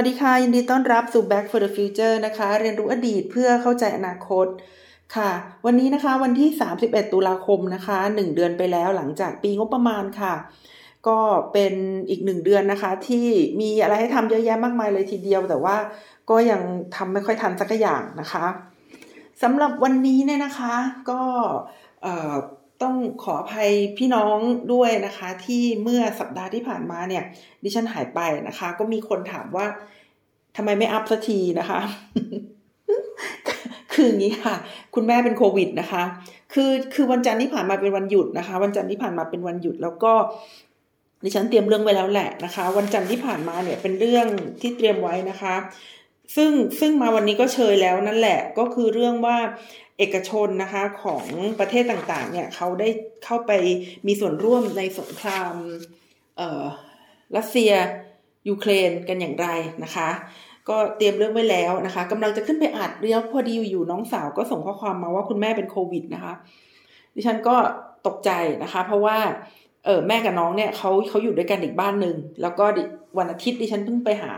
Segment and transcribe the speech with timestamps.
[0.00, 4.46] วัสดีค่ะ ยินดีต้อนรับสู่ Back for the Future นะคะ เรียนรู้อดีตเพื่อเข้าใจอนาคต
[5.16, 5.30] ค่ะ
[5.66, 6.48] วันนี้นะคะวันที่
[6.80, 10.34] 31 ตุลาคมนะคะ 1 เดือนไปแล้วหลังจากปีงบประมาณค่ะ
[11.08, 11.18] ก็
[11.52, 11.72] เป็น
[12.10, 13.26] อีกหนึ่งเดือนนะคะ ที่
[13.60, 15.76] มีอะไรให้ทำเยอะแยะมากมายเลยทีเดียว แต่ว่า
[16.30, 16.60] ก็ยัง
[16.96, 18.46] ทำไม่ค่อยทันสักอย่างนะคะ
[19.42, 20.74] สำหรับวันนี้เนี่ยนะคะ
[21.10, 21.20] ก็
[22.82, 24.38] ต้องขออภัยพี่น้อง
[24.72, 27.24] ด้วยนะคะ ที่เมื่อสัปดาห์ที่ผ่านมาเนี่ย
[27.62, 29.66] ดิฉันหายไปนะคะ ก็มีคนถามว่า
[30.56, 31.80] ทำไมไม่อัพสักทีนะคะ
[33.92, 34.54] คืออย่างนี้ค่ะ
[34.94, 36.02] คุณแม่เป็นโควิดนะคะ
[36.52, 40.12] คือคือวันจันทร์ที่ผ่านมาเป็นวันหยุดนะคะ วันจันทร์ที่ผ่านมาเป็นวันหยุดแล้วก็
[41.24, 44.26] ดิฉันเตรียมเรื่องไว้แล้วแหละนะคะ วันจันทร์ที่ผ่านมาเนี่ยเป็นเรื่อง
[44.60, 45.54] ที่เตรียมไว้นะคะ
[46.36, 49.38] ซึ่งซึ่งมาวันนี้ก็เชยแล้วนั่นแหละก็คือเรื่องว่า
[49.98, 51.24] เอกชนนะคะของ
[51.60, 52.88] ประเทศต่างๆ เนี่ยเขาได้
[53.24, 53.52] เข้าไป
[54.06, 55.54] มีส่วนร่วมในสงคราม
[57.36, 57.72] รัสเซีย
[58.48, 59.48] ยูเครนกันอย่างไร
[59.84, 60.08] นะคะ
[60.68, 66.34] ก็เตรียมเรื่องไว้แล้วนะคะกำลังจะขึ้นไปอัดเรียวพอดีอยู่น้องสาวก็ส่งข้อความมาว่าคุณแม่เป็นโควิดนะคะ
[67.14, 67.56] ดิฉันก็
[68.06, 68.30] ตกใจ
[68.62, 69.16] นะคะ เพราะว่า
[69.84, 72.64] เออแม่กับน้องเนี่ยเขาเขาอยู่ด้วยกันอีกบ้านหนึ่งแล้วก็
[73.18, 74.32] วันอาทิตย์ดิฉันเพิ่งไปหา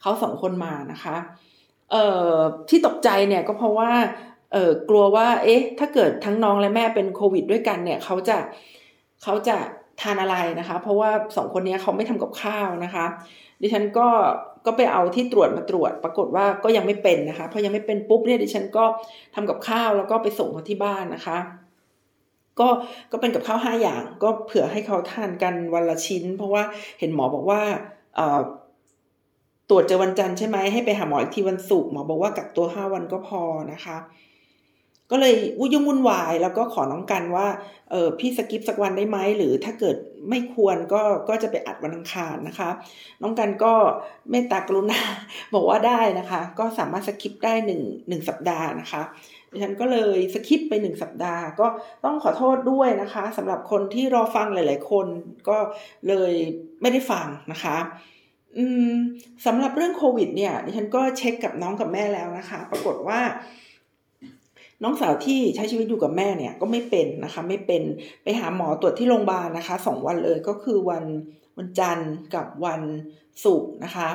[0.00, 1.16] เขาสองคนมานะคะ
[1.92, 2.34] เอ่อ
[2.68, 3.90] ที่ตกใจเนี่ยก็เพราะว่า
[4.52, 8.36] เออกลัวว่า เอ๊ะ ถ้าเกิดทั้งน้องและแม่เป็นโควิด ด้วยกันเนี่ยเขาจะ
[9.22, 9.56] เขาจะ
[10.00, 13.04] ทานอะไรนะคะ เพราะว่าสองคนนี้เขาไม่ทำกับข้าวนะคะ
[13.60, 14.08] ดิฉันก็
[14.66, 18.84] ก็ไปเอาที่ตรวจมาตรวจ ปรากฏว่าก็ยังไม่เป็นนะคะพอยังไม่เป็นปุ๊บเนี่ยดิฉันก็
[19.34, 21.38] ทำกับข้าวแล้วก็ไปส่งเขาที่บ้านนะคะ
[22.60, 22.68] ก็
[23.12, 26.62] ก็เป็นกับข้าวห้าอย่าง ก็เผื่อให้เขาทานกันวันละชิ้น เพราะว่า
[26.98, 27.60] เห็นหมอบอกว่า
[28.16, 28.40] เอ่อ
[29.70, 33.42] ตรวจเจอวันจันทร์ใช่ไหมให้ไปหาหมออีกทีวันศุกร์หมอบอกว่ากักตัวห้าวันก็พอ
[33.72, 33.96] นะคะ
[35.10, 37.46] ก็เลยวุ่ยุ่งวุ่นวาย แล้วก็ขอน้องกันว่า
[37.90, 39.96] เออพี่ skip สักวันได้ไหมหรือถ้าเกิด
[40.30, 42.70] ไม่ควรก็ก็จะไปอัดวันอังคารนะคะ
[43.22, 43.72] น้องกันก็
[44.30, 45.00] เมตตากรุณา
[45.54, 49.02] บอกว่าได้นะคะ ก็สามารถ skip ได้หนึ่งหนึ่งสัปดาห์นะคะ
[49.52, 51.66] ดิฉันก็เลย skip ไปหนึ่งสัปดาห์ ก็
[52.04, 55.06] ต้องขอโทษด้วยนะคะสำหรับคนที่รอฟังหลาย ๆ คน
[55.48, 55.58] ก็
[56.08, 56.32] เลย
[56.80, 57.76] ไม่ได้ฟังนะคะ
[58.58, 58.92] อืม
[59.46, 63.20] สำหรับเรื่องโควิดเนี่ยดิฉันก็เช็คกับน้องกับแม่แล้วนะคะ ปรากฏว่า
[64.82, 67.82] น้องสาวที่ใช้ชีวิตอยู่กับแม่เนี่ยก็ไม่เป็นนะคะ ไม่เป็น
[68.22, 71.04] ไปหาหมอตรวจที่โรงพยาบาลนะคะสองวันเลยก็คือวัน
[71.56, 72.82] วันจันทร์กับวัน
[73.44, 74.08] ศุกร์นะคะ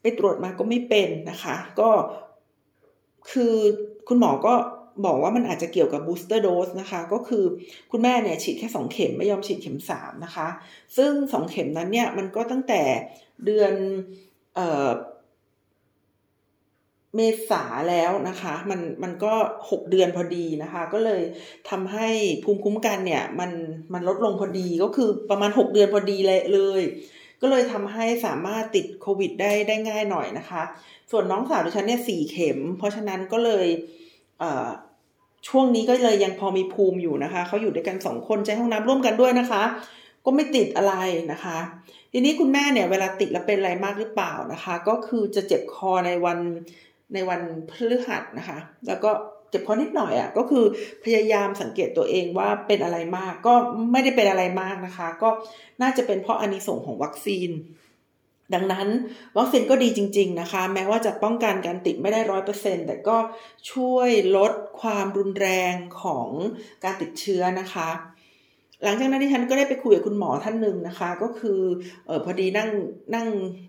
[0.00, 1.90] ไปตรวจมาก็ไม่เป็นนะคะ ก็
[3.30, 3.54] คือ
[4.08, 4.54] คุณหมอก็
[5.04, 7.44] บอกว่ามันอาจจะเกี่ยวกับบูสเตอร์โดสนะคะ ก็คือ
[7.90, 10.48] คุณแม่เนี่ยฉีดแค่สองเข็มไม่ยอมฉีดเข็มสามนะคะ
[10.96, 12.82] ซึ่งสองเข็มนั้นเนี่ย มันก็ตั้งแต่
[13.44, 13.72] เดือน
[14.54, 14.88] เอ่อ
[17.16, 19.32] เมษาแล้วนะคะ มันมันก็
[19.70, 21.22] หกเดือนพอดีนะคะ ก็เลย
[21.70, 22.08] ทำให้
[22.44, 23.50] ภูมิคุ้มกันเนี่ย มัน
[23.92, 26.82] มันลดลงพอดีก็คือประมาณหกเดือนพอดีเลยเลย
[27.42, 30.62] ก็เลยทำให้สามารถติดโควิดได้ได้ง่ายหน่อยนะคะ
[31.10, 33.66] ส่วนน้องสาวดิฉันเนี่ยสี่เข็ม เพราะฉะนั้นก็เลย
[34.40, 39.62] เช่วงนี้ก็เลยยังพอมีภูมิอยู่นะคะ เขาอยู่ด้วยกันสองคนใช้ห้องน้ำร่วมกันด้วยนะคะ
[40.24, 40.94] ก็ไม่ติดอะไร
[41.32, 41.58] นะคะ
[42.12, 46.38] ทีนี้คุณแม่เนี่ยเวลาติดแล้วเป็นอะไรมากหรือเปล่านะคะ ก็คือจะเจ็บคอในวัน
[47.14, 47.40] ในวัน
[47.70, 48.58] พฤหัสนะคะ
[48.88, 49.10] แล้วก็
[49.50, 50.64] เจ็บคอนิดหน่อยอะ่ะก็คือ
[51.04, 53.54] พยายามสังเกตตัวเองว่าเป็นอะไรมากก็
[53.92, 55.30] ไม่ได้เป็นอะไรมากนะคะ ก็
[55.82, 57.50] น่าจะเป็นเพราะอานิสงของวัคซีน
[58.54, 58.88] ดังนั้น
[59.38, 63.16] วัคซีนก็ดีจริง ๆนะคะ แม้ว่าจะป้องกันการติดไม่ได้ร้อยเปอร์เซ็นแต่ก็
[63.72, 66.28] ช่วยลดความรุนแรงของ
[66.84, 67.90] การติดเชื้อนะคะ
[68.84, 71.60] หลังจากนั้นที่ฉันก็ได้ไปคุยกับคุณหมอท่านหนึ่งนะคะ ก็คือ
[72.06, 72.70] เออพอดีนั่ง
[73.14, 73.28] นั่ง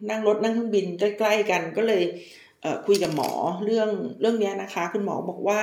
[0.09, 2.03] นั่งรถนั่งเครื่องบินใกล้ๆกันก็เลย
[2.85, 3.31] คุยกับหมอ
[3.65, 5.61] เรื่องเรื่องนี้นะคะ คุณหมอบอกว่า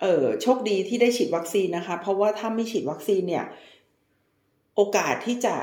[0.00, 3.44] เออโชคดีที่ได้ฉีดวัคซีนนะคะ เพราะว่าถ้าไม่ฉีดวัคซีนเนี่ย
[4.76, 5.54] โอกาสที่จะ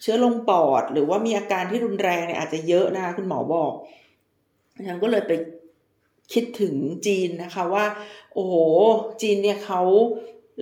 [0.00, 3.72] เชื้อลงปอด หรือว่ามีอาการที่รุนแรงเนี่ยอาจจะเยอะนะคะคุณหมอบอก
[4.88, 5.32] ฉันก็เลยไป
[6.32, 6.74] คิดถึง
[7.06, 7.84] จีนนะคะว่า
[8.34, 8.54] โอ้โห
[9.22, 9.82] จีนเนี่ยเขา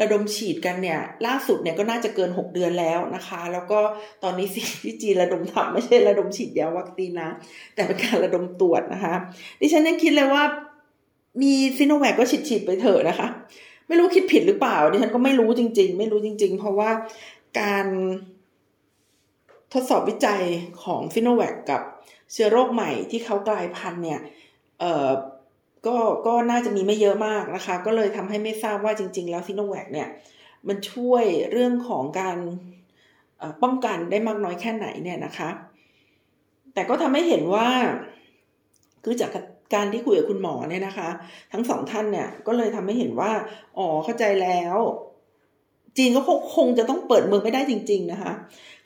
[0.00, 3.80] ระดมฉีดกันเนี่ย ล่าสุดเนี่ยก็น่าจะเกิน 6 เดือนแล้วนะคะ แล้วก็
[4.22, 7.30] ตอนนี้สิ่งที่จีนระดมทำไม่ใช่ระดมฉีดยาวัคซีนนะ
[7.74, 9.14] แต่เป็นการระดมตรวจนะคะ
[9.60, 10.42] ดิฉันยังคิดเลยว่า
[11.42, 13.28] มีซิโนแวคก็ฉีดฉีดไปเถอะนะคะ
[13.88, 16.90] ไม่รู้คิดผิดหรือเปล่า ดิฉันก็ไม่รู้จริง ๆ ไม่รู้จริง ๆ เพราะว่า
[17.60, 17.86] การ
[19.72, 20.42] ทดสอบวิจัย
[20.82, 21.82] ของซิโนแวคกับ
[22.32, 24.20] เชื้อโรคใหม่ที่เขากลายพันธุ์เนี่ย
[24.80, 25.08] เอ่อ
[25.86, 25.96] ก็
[26.26, 30.08] ก็น่าจะมีไม่เยอะมากนะคะ ก็เลยทำให้ไม่ทราบว่าจริง ๆ แล้วซิโนแวคเนี่ย
[30.68, 32.38] มันช่วยเรื่องของการ
[33.62, 35.50] ป้องกันได้มากน้อยแค่ไหนเนี่ยนะคะ
[36.74, 37.68] แต่ก็ทำให้เห็นว่า
[39.04, 39.30] คือจาก
[39.74, 41.08] การที่คุยกับคุณหมอเนี่ยนะคะ
[41.52, 43.32] ทั้งสองท่านเนี่ยก็เลยทำให้เห็นว่า
[43.78, 44.76] อ๋อเข้าใจแล้ว
[45.96, 46.22] จีนก็
[46.56, 48.32] คงจะต้องเปิดเมืองไม่ได้จริง ๆ นะคะ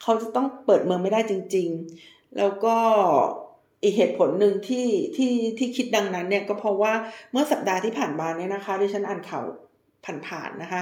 [0.01, 1.69] เขาจะต้องเปิดเมืองไม่ได้จริง
[2.03, 2.77] ๆ แล้วก็
[3.83, 4.87] อีกเหตุผลหนึ่งที่
[5.17, 6.93] ที่ที่คิดดังนั้นเนี่ยก็เพราะว่า
[7.31, 9.45] เมื่อสัปดาห์ที่ผ่านมาเนี่ยนะคะที่ฉันอ่านข่าว
[10.27, 10.81] ผ่านๆนะคะ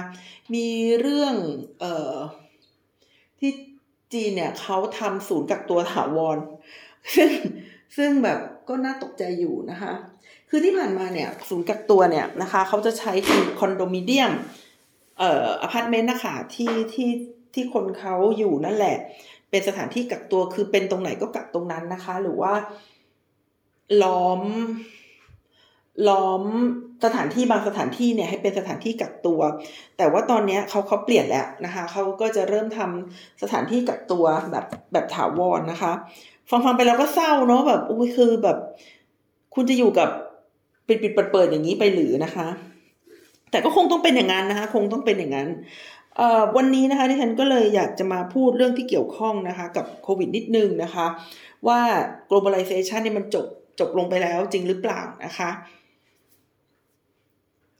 [0.54, 0.68] มี
[1.00, 1.34] เรื่อง
[1.80, 2.14] เอ่อ
[3.38, 3.50] ที่
[4.12, 6.38] จีนเนี่ยเขาทำศูนย์กักตัวถาวร
[7.14, 7.30] ซึ่ง
[7.96, 8.38] ซึ่งแบบ
[8.68, 9.92] ก็น่าตกใจอยู่นะคะ
[10.50, 13.12] คือที่ผ่านมาเนี่ยศูนย์กักตัวเนี่ยนะคะเขาจะใช้
[13.60, 14.32] คอนโดมิเนียม
[15.18, 17.10] เอ่ออพาร์ตเมนต์นะคะที่ที่
[17.54, 18.96] ที่คนเขาอยู่นั่นแหละ
[19.54, 22.52] เป็นสถานที่กักตัวคือเป็นตรงไหนก็กักตรงนั้นนะคะ หรือว่า
[24.02, 24.40] ล้อม
[26.08, 26.42] ล้อม
[27.04, 29.40] สถานที่บางสถานที่เนี่ยให้เป็นสถานที่กักตัว
[29.96, 35.92] แต่ว่าตอนนี้เขาเขาเปลี่ยนแล้วนะคะเขาก็จะเริ่มทำสถานที่กักตัวแบบแบบถาวรนะคะ
[36.50, 38.58] ฟังฟังไปแล้วก็เศร้าเนาะแบบอุ้ยคือแบบ
[39.54, 40.08] คุณจะอยู่กับ
[40.86, 42.46] ปิดปิดเปิดเปิดอย่างนี้ไปหรือนะคะ
[43.50, 45.48] แต่ก็คงต้องเป็นอย่างนั้นนะคะ คงต้องเป็นอย่างนั้น
[46.56, 51.06] วันนี้นะคะที่ฉันก็เลยอยากจะมาพูดเรื่องที่เกี่ยวข้องนะคะกับโควิดนิดนึงนะคะ
[51.66, 51.80] ว่า
[52.30, 53.46] globalization เนี่ยมันจบ
[53.80, 55.50] จบลงไปแล้วจริงหรือเปล่านะคะ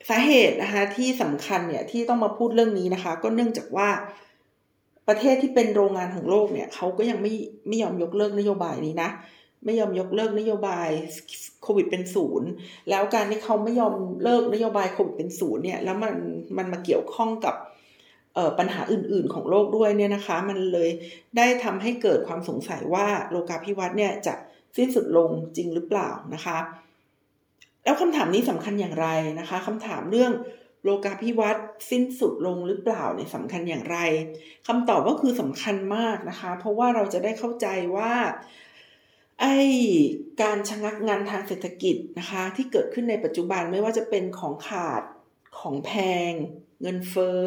[0.08, 3.88] สาเหตุนะคะที่สำคัญเนี่ยที่ต้องมาพูดเรื่องนี้นะคะ ก็เนื่องจากว่า
[5.08, 7.32] ประเทศที่เป็นโรงงานของโลกเนี่ยเขาก็ยังไม่
[7.68, 9.10] ไม่ยอมยกเลิกนโยบายนี้นะ
[9.64, 10.88] ไม่ยอมยกเลิกนโยบาย
[11.62, 12.48] โควิดเป็นศูนย์
[12.90, 13.94] แล้วการที่เขาไม่ยอม
[14.24, 16.14] เลิกนโยบายโควิดเป็นศูนย์เนี่ยแล้วมัน
[16.56, 17.54] มันมาเกี่ยวข้องกับ
[18.58, 20.90] ปัญหาอื่น ๆ ของโลกด้วยเนี่ยนะคะ มันเลย
[21.36, 24.34] ได้ทำให้เกิดความสงสัยว่าโลกาภิวัตน์เนี่ยจะ
[24.76, 26.58] สิ้นสุดลงจริงหรือเปล่านะคะ
[27.84, 29.06] แล้วคำถามนี้สำคัญอย่างไร
[29.40, 30.32] นะคะคำถามเรื่อง
[30.84, 33.98] โลกาภิวัตน์สิ้นสุดลงหรือเปล่าเนี่ยสำคัญอย่างไร
[34.66, 37.66] คำตอบก็คือสำคัญมากนะคะ เพราะว่าเราจะได้เข้าใจ
[37.96, 38.12] ว่า
[39.40, 39.46] ไอ
[40.42, 45.02] การชะงักงานทางเศรษฐกิจนะคะ ที่เกิดขึ้นในปัจจุบันไม่ว่าจะเป็นของขาด
[45.58, 45.92] ของแพ
[46.30, 46.32] ง
[46.84, 47.42] เงินเฟ้อ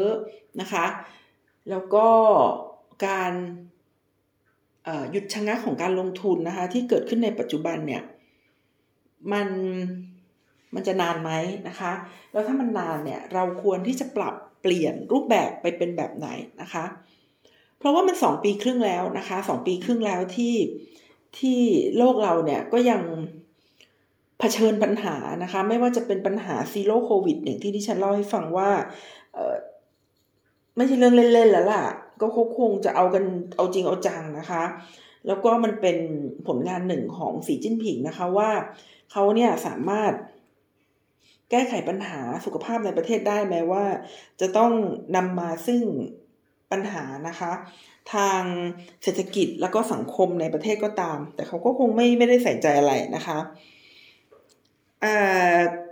[0.62, 0.86] นะคะ
[1.70, 2.08] แล้วก็
[3.08, 3.34] การ
[5.12, 8.04] หยุดชะงักของการลงทุนนะคะ ที่เกิดขึ้นในปัจจุบันเนี่ย
[9.32, 9.48] มัน
[10.76, 11.32] มันจะนานไหม
[11.68, 11.92] นะคะ
[12.32, 16.28] แล้วถ้ามันนานเนี่ยเราควรที่จะปรับเปลี่ยนรูปแบบไปเป็นแบบไหน
[16.62, 16.86] นะคะ
[17.80, 20.56] เพราะว่ามันสองปีครึ่งแล้วนะคะสองปีครึ่งแล้วที่
[21.40, 21.60] ที่
[21.98, 23.02] โลกเราเนี่ยก็ยัง
[24.40, 28.70] เผชิญปัญหานะคะ ไม่ว่าจะเป็นปัญหาซีโร่โควิดอย่างที่ที่ฉันเล่าให้ฟังว่า
[30.76, 31.86] ไม่ใช่เรื่องเล่นๆแล้วล่ะ
[32.22, 33.24] ก็คงจะเอากัน
[33.56, 34.64] เอาจริงเอาจังนะคะ
[35.28, 35.98] แล้วก็มันเป็น
[36.48, 38.50] ผลงานหนึ่งของสีจิ้นผิงนะคะว่า
[39.12, 40.14] เขาเนี่ยสามารถ
[41.52, 43.86] แก้ไขปัญหาสุขภาพในประเทศได้แม้ว่า
[44.42, 44.72] จะต้อง
[45.16, 45.82] นำมาซึ่ง
[46.72, 47.52] ปัญหานะคะ
[48.14, 48.42] ทาง
[49.04, 53.40] เศรษฐกิจแล้วก็สังคมในประเทศก็ตาม แต่เขาก็คงไม่ไม่ได้ใส่ใจอะไรนะคะ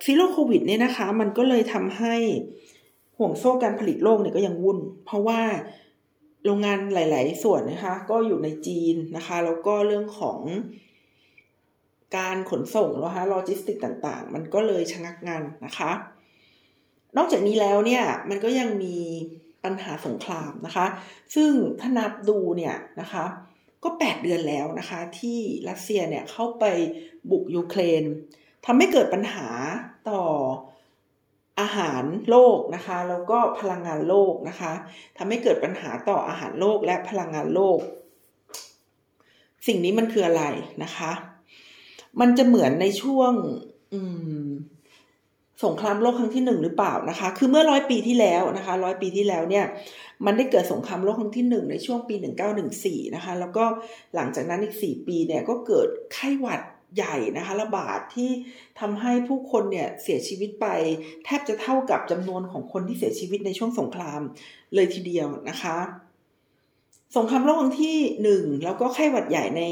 [0.06, 2.16] ซีโรโควิดเนี่ยนะคะ มันก็เลยทำให้
[3.18, 5.42] ห่วงโซ่การผลิตโลกเนี่ยก็ยังวุ่น เพราะว่า
[6.46, 10.40] โรงงานหลาย ๆ ส่วนนะคะ ก็อยู่ในจีนนะคะ แล้วก็เรื่องของ
[12.18, 15.92] การขนส่งนะคะโลจิสติกต่าง ๆ มันก็เลยชะงักงานนะคะ
[17.18, 18.98] นอกจากนี้แล้วเนี่ยมันก็ยังมี
[19.64, 20.86] ปัญหาสงครามนะคะ
[21.36, 23.26] ซึ่งถ้านับดูเนี่ยนะคะ
[23.84, 25.40] ก็ 8 เดือนแล้วนะคะ ที่
[25.70, 26.66] รัสเซียเนี่ยเข้าไป
[27.32, 28.04] บุกยูเครน
[28.66, 29.48] ทำให้เกิดปัญหา
[30.10, 30.24] ต่อ
[31.60, 34.72] อาหารโลกนะคะแล้วก็พลังงานโลกนะคะ
[35.18, 37.80] ทำให้เกิดปัญหาต่ออาหารโลกและพลังงานโลก
[39.68, 40.44] สิ่งนี้มันคืออะไร
[40.84, 41.12] นะคะ
[42.20, 43.34] มันจะเหมือนในช่วง
[45.66, 49.66] สงครามโลกครั้งที่หนึ่งหรือเปล่านะคะ คือเมื่อร้อยปีที่แล้วนะคะร้อยปีที่แล้วเนี่ย
[50.26, 53.66] มันได้เกิดสงครามโลกครั้งที่หนึ่งในช่วงปีหนึ่งเก้าหนึ่งสี่นะคะ แล้วก็
[54.16, 56.62] หลังจากนั้นอีกสี่ปีเนี่ยก็เกิดไข้หวัด
[56.96, 58.32] ใหญ่นะคะระบาดที่
[58.80, 60.68] ทำให้ผู้คนเนี่ยเสียชีวิตไป
[61.26, 64.22] แทบจะเท่ากับจำนวนของคนที่เสียชีวิตในช่วงสงคราม
[64.76, 65.78] เลยทีเดียวนะคะ
[67.18, 69.64] สงครามโลกครั้งที่หนึ่งแล้วก็ไข้หวัดใหญ่ใน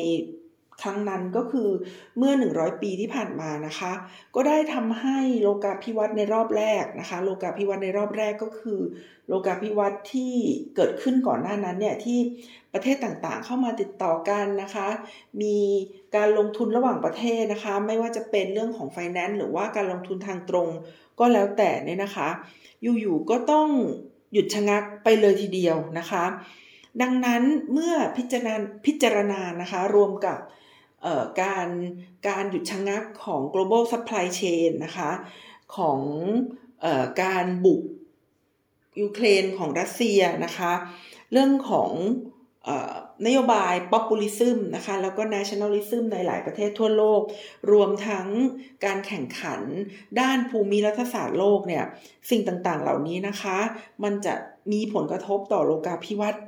[0.82, 1.70] ครั้งนั้นก็คือ
[2.18, 3.92] เมื่อ 100 ปีที่ผ่านมานะคะ
[4.36, 8.80] ก็ได้ทำให้โลกาภิวัตน์ในรอบแรกนะคะ โลกาภิวัตน์ในรอบแรกก็คือ
[9.28, 10.34] โลกาภิวัตน์ที่
[10.76, 12.20] เกิดขึ้นก่อนหน้านั้นเนี่ยที่
[12.74, 14.88] ประเทศต่างๆ เข้ามาติดต่อกันนะคะ
[15.42, 15.58] มี
[16.16, 20.70] การลงทุนระหว่างประเทศนะคะ ไม่ว่าจะเป็นเรื่องของไฟแนนซ์หรือว่าการลงทุนทางตรง
[21.20, 22.30] ก็แล้วแต่เนี่ยนะคะ
[22.82, 23.68] อยู่ๆก็ต้อง
[24.34, 26.24] หยุดชะงักไปเลยทีเดียวนะคะ
[27.02, 27.42] ดังนั้น
[27.74, 28.54] เมื่อพิจารณา
[28.86, 30.38] พิจารณานะคะ รวมกับ
[31.42, 31.68] การ
[32.28, 35.12] การหยุดชะงักของ global supply chain นะคะ
[35.76, 36.00] ของ
[36.84, 36.86] อ
[37.22, 37.82] การบุก
[39.02, 40.72] ยูเครนของรัสเซียนะคะ
[41.32, 41.92] เรื่องของ
[43.26, 47.22] นโยบาย populism นะคะแล้วก็ nationalism ในหลายประเทศทั่วโลก
[47.72, 48.28] รวมทั้ง
[48.86, 49.62] การแข่งขัน
[50.20, 51.84] ด้านภูมิรัฐศาสตร์โลกเนี่ย
[52.30, 53.58] สิ่งต่างๆเหล่านี้นะคะ
[54.04, 54.34] มันจะ
[54.72, 56.44] มีผลกระทบต่อโลกาภิวัตน์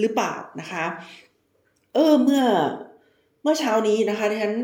[0.00, 0.84] หรือเปล่านะคะ
[1.94, 2.42] เออเมื่อ
[3.46, 4.54] มื่อเช้านี้นะคะที่ฉัน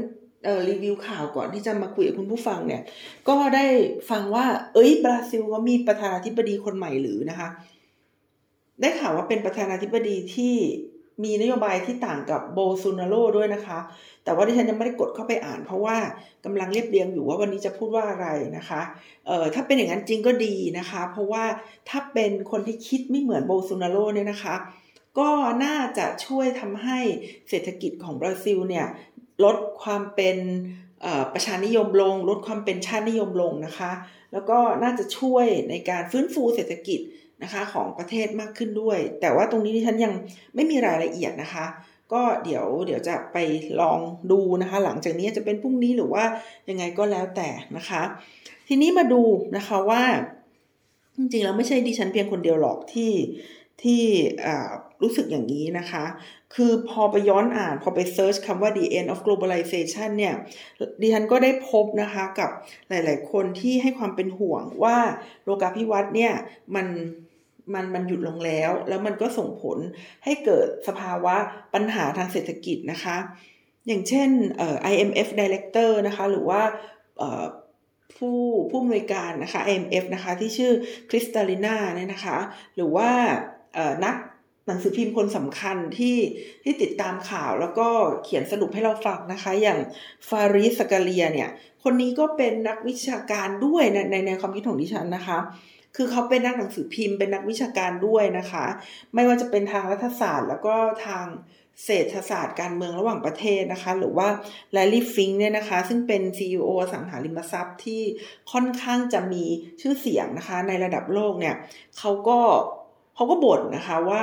[0.69, 2.83] รีวิวข่าวก่อนที่จะมาคุยกับคุณผู้ฟังเนี่ย
[3.29, 3.65] ก็ได้
[4.11, 7.49] ฟังว่า เอ้ยบราซิลก็มีประธานาธิบดีคนใหม่หรือนะคะ
[8.81, 10.55] ได้ข่าวว่าเป็นประธานาธิบดีที่
[11.25, 13.79] มีนโยบายที่ต่างกับโบซูนาโรด้วยนะคะ
[14.25, 15.97] แต่ว่าที่ฉันยังไม่ได้กดเข้าไปอ่าน เพราะว่า
[16.45, 18.81] กำลังเรียบเรียงอยู่ว่าวันนี้จะพูดว่าอะไรนะคะ
[19.27, 21.45] เอ่อถ้าเป็นอย่างนั้นจริงก็ดีนะคะ เพราะว่า
[21.89, 24.55] ถ้าเป็นคนที่คิดไม่เหมือนโบซูนาโรเนี่ยนะคะ
[25.19, 25.31] ก็
[25.64, 26.99] น่าจะช่วยทำให้
[27.49, 28.87] เศรษฐกิจของบราซิลเนี่ย
[29.45, 30.37] ลดความเป็น
[31.33, 33.92] ประชานิยมลง ลดความเป็นชาตินิยมลงนะคะ
[34.33, 37.00] แล้วก็น่าจะช่วยในการฟื้นฟูเศรษฐกิจ
[37.42, 40.12] นะคะของประเทศมากขึ้นด้วย แต่ว่าตรงนี้ที่ฉันยัง
[40.54, 41.66] ไม่มีรายละเอียดนะคะ
[42.12, 43.37] ก็เดี๋ยวเดี๋ยวจะไป
[43.81, 43.99] ลอง
[44.33, 46.25] ดูนะคะ หลังจากนี้จะเป็นพรุ่งนี้หรือว่า
[46.69, 48.02] ยังไงก็แล้วแต่นะคะ
[48.69, 49.23] ทีนี้มาดู
[49.57, 50.02] นะคะว่า
[51.16, 53.12] จริงๆแล้วไม่ใช่ดิฉันเพียงคนเดียวหรอกที่
[53.83, 54.02] ที่
[55.03, 56.05] รู้สึกอย่างนี้นะคะ
[56.55, 60.35] คือพอไปย้อนอ่านพอไปเซิร์ชคำว่า the end of globalization เนี่ย
[61.01, 62.51] ดิฉันก็ได้พบนะคะกับ
[62.89, 64.99] หลาย ๆ คนที่ให้ความเป็นห่วงว่า
[65.45, 66.33] โลกาภิวัตน์เนี่ย
[66.75, 66.87] มัน
[67.75, 69.79] มันมันหยุดลงแล้ว แล้วมันก็ส่งผล
[70.25, 71.37] ให้เกิดสภาวะ
[71.75, 73.17] ปัญหาทางเศรษฐกิจนะคะ
[73.87, 74.29] อย่างเช่น
[74.93, 76.61] IMF Director นะคะหรือว่า
[78.17, 78.41] ผู้
[78.71, 80.73] ผู้อำนวยการนะคะ IMF นะคะที่ชื่อ
[81.11, 82.39] คริสตาลิน่าเนี่ยนะคะ
[82.77, 83.11] หรือว่า
[84.05, 84.17] นัก
[84.66, 86.16] หนังสือพิมพ์คนสำคัญที่
[86.64, 87.88] ที่ติดตามข่าวแล้วก็
[88.25, 89.78] เขียนสรุปให้เราฟังนะคะ อย่าง
[90.28, 91.49] ฟาริสกาเลียเนี่ย
[91.83, 95.38] คนนี้ก็เป็นนักวิชาการด้วยในในในความคิดของดิฉันนะคะ
[95.97, 98.64] คือเขาเป็นนักหนังสือพิมพ์เป็นนักวิชาการด้วยนะคะ
[99.14, 100.75] ไม่ว่าจะเป็นทางรัฐศาสตร์ แล้วก็
[101.07, 101.26] ทาง
[101.85, 104.28] เศรษฐศาสตร์การเมืองระหว่างประเทศนะคะ หรือว่า
[104.73, 108.02] แลลี่ฟิงเนี่ยนะคะ ซึ่งเป็น CEO สังหาริมทรัพย์ที่
[108.52, 109.45] ค่อนข้างจะมี
[109.81, 111.54] ชื่อเสียงนะคะ ในระดับโลกเนี่ย
[111.99, 112.38] เขาก็
[112.82, 114.23] เขาก็บ่นนะคะว่า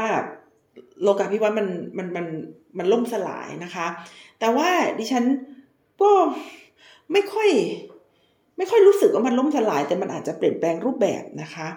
[1.02, 1.68] โลกาภิวัตน์มัน
[1.98, 2.26] มันมัน
[2.78, 3.88] มันล่มสลายนะคะ
[4.40, 4.70] แต่ว่า
[5.00, 5.24] ดิฉัน
[6.02, 6.12] ก็
[7.12, 7.50] ไม่ค่อย
[8.58, 11.70] ไม่ค่อยรู้สึกว่ามันล่มสลาย แต่มันอาจจะเปลี่ยนแปลงรูปแบบนะคะ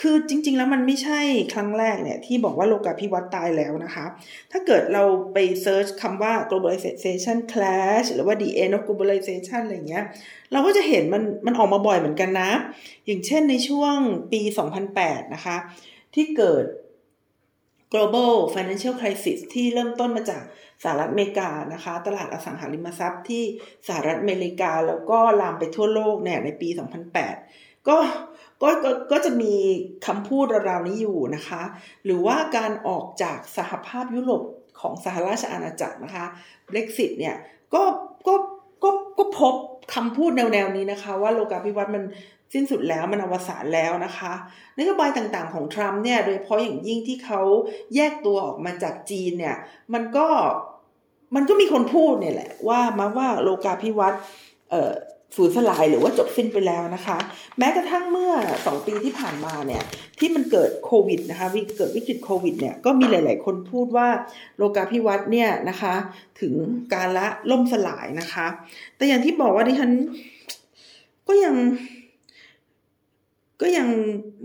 [0.00, 1.20] คือจริง ๆ แล้วมันไม่ใช่
[1.52, 4.04] ครั้งแรกเนี่ยที่บอกว่าโลกาภิวัตน์ตายแล้วนะคะ
[4.52, 5.02] ถ้าเกิดเรา
[5.32, 10.04] ไปเซิร์ชคำว่า globalization clash หรือว่า the end of globalization อะไรเงี้ย
[10.52, 12.50] เราก็จะเห็นมันมันออกมาบ่อยเหมือนกันนะ
[13.06, 13.96] อย่างเช่นในช่วง
[14.32, 14.40] ปี
[14.88, 15.56] 2008 นะคะ
[16.14, 16.64] ที่เกิด
[17.92, 20.42] global financial crisis ที่เริ่มต้นมาจาก
[20.82, 23.42] สหรัฐอเมริกานะคะ ตลาดอสังหาริมทรัพย์ที่
[23.86, 26.68] สหรัฐอเมริกาแล้วก็ลามไปทั่วโลกเนี่ยในปี
[27.28, 27.96] 2008 ก็
[28.62, 29.54] ก็ก็ก็จะมี
[30.06, 31.62] คำพูดราวๆนี้อยู่นะคะ
[32.04, 34.42] หรือว่าการออกจากสหภาพยุโรป
[34.80, 36.26] ของสหราชอาณาจักรนะคะ
[36.70, 37.36] Brexit เนี่ย
[37.74, 37.82] ก็
[38.26, 38.34] ก็
[38.82, 39.54] ก็ก็พบ
[39.94, 42.02] คำพูดแนวๆนี้นะคะ ว่าโลกาภิวัตน์มัน
[42.52, 44.32] สิ้นสุดแล้วมันอวสานแล้วนะคะ
[44.78, 47.40] นโยบายต่างๆของทรัมป์เนี่ยโดยเฉพาะอย่างยิ่งที่เขา
[47.94, 49.56] แยกตัวออกมาจากจีนเนี่ย
[49.94, 50.26] มันก็
[51.34, 54.20] มันก็มีคนพูดเนี่ยแหละว่ามาว่าโลกาภิวัตน์
[55.36, 57.18] สูญสลายหรือว่าจบสิ้นไปแล้วนะคะ
[57.58, 58.32] แม้กระทั่งเมื่อ
[58.66, 59.82] สองปีที่ผ่านมาเนี่ย
[60.18, 64.08] ที่มันเกิดโควิดนะคะวิเกิดวิกฤตโควิดเนี่ยก็มีหลาย ๆ คนพูดว่า
[64.56, 65.94] โลกาภิวัตน์เนี่ยนะคะ
[66.40, 66.54] ถึง
[66.94, 68.46] การละล่มสลายนะคะ
[68.96, 69.90] แต่อย่างที่บอกว่าดิฉัน
[71.28, 71.54] ก็ยัง
[73.62, 73.88] ก็ยัง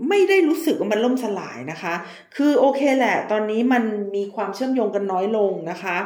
[0.08, 1.94] ไม่ได้รู้สึกว่ามันล่มสลายนะคะ
[2.36, 3.84] คือโอเคแหละ ตอนนี้มัน
[4.16, 5.96] มีความเชื่อมโยงกันน้อยลงนะคะ